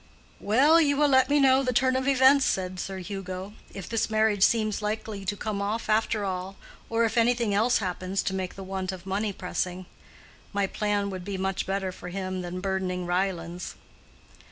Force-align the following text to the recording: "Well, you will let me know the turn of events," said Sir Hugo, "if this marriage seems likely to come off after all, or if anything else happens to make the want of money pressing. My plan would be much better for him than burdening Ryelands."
"Well, 0.39 0.81
you 0.81 0.97
will 0.97 1.09
let 1.09 1.29
me 1.29 1.39
know 1.39 1.61
the 1.61 1.71
turn 1.71 1.95
of 1.95 2.07
events," 2.07 2.43
said 2.43 2.79
Sir 2.79 2.97
Hugo, 2.97 3.53
"if 3.71 3.87
this 3.87 4.09
marriage 4.09 4.41
seems 4.41 4.81
likely 4.81 5.25
to 5.25 5.35
come 5.37 5.61
off 5.61 5.89
after 5.89 6.25
all, 6.25 6.55
or 6.89 7.05
if 7.05 7.19
anything 7.19 7.53
else 7.53 7.77
happens 7.77 8.23
to 8.23 8.33
make 8.33 8.55
the 8.55 8.63
want 8.63 8.91
of 8.91 9.05
money 9.05 9.31
pressing. 9.31 9.85
My 10.53 10.65
plan 10.65 11.11
would 11.11 11.23
be 11.23 11.37
much 11.37 11.67
better 11.67 11.91
for 11.91 12.09
him 12.09 12.41
than 12.41 12.61
burdening 12.61 13.05
Ryelands." 13.05 13.75